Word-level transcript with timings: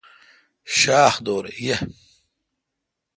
شاَ 0.77 1.01
خ 1.13 1.15
دور 1.25 1.45
پے° 1.57 1.75